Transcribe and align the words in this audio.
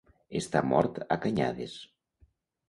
Estar 0.37 0.63
mort 0.71 0.97
a 1.17 1.19
canyades. 1.27 1.77